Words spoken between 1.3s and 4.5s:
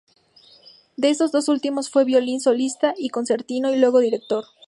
dos últimas fue violín solista y concertino, y luego director.